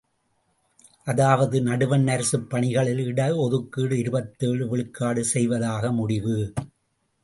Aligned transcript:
அதாவது, 1.03 1.61
நடுவண் 1.61 2.07
அரசுப் 2.07 2.49
பணிகளில் 2.49 3.03
இட 3.05 3.35
ஒதுக்கீடு 3.35 3.97
இருபத்தேழு 3.97 4.67
விழுக்காடு 4.67 5.23
செய்வதாக 5.25 5.91
முடிவு. 5.91 6.37